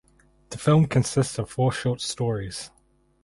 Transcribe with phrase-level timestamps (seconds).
[0.49, 2.71] The film consists of four short stories.